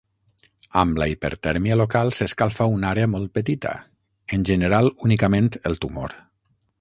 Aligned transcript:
Amb 0.83 0.99
la 1.01 1.07
hipertèrmia 1.09 1.77
local 1.81 2.13
s'escalfa 2.19 2.67
una 2.77 2.89
àrea 2.95 3.11
molt 3.11 3.31
petita, 3.37 3.75
en 4.39 4.47
general 4.51 4.93
únicament 5.09 5.55
el 5.71 5.79
tumor. 5.85 6.17